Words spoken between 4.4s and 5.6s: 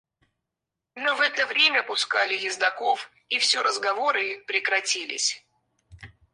прекратились.